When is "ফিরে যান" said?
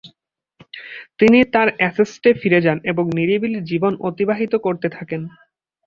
2.33-2.77